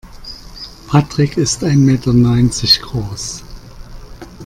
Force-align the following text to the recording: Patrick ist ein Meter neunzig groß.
Patrick 0.87 1.37
ist 1.37 1.63
ein 1.63 1.85
Meter 1.85 2.11
neunzig 2.11 2.81
groß. 2.81 3.43